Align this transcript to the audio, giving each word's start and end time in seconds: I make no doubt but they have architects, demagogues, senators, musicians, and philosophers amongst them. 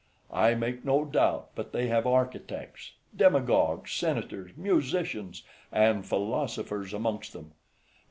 I 0.33 0.55
make 0.55 0.83
no 0.83 1.05
doubt 1.05 1.51
but 1.53 1.73
they 1.73 1.85
have 1.89 2.07
architects, 2.07 2.93
demagogues, 3.15 3.91
senators, 3.91 4.49
musicians, 4.57 5.43
and 5.71 6.03
philosophers 6.03 6.91
amongst 6.91 7.33
them. 7.33 7.51